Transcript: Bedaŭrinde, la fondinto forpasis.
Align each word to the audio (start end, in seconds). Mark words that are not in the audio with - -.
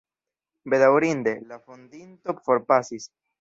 Bedaŭrinde, 0.73 1.33
la 1.51 1.59
fondinto 1.67 2.37
forpasis. 2.49 3.07